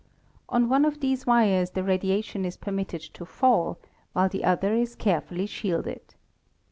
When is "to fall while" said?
3.01-4.29